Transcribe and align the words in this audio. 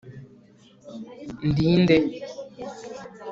ndi 1.49 1.67
nde 1.81 1.97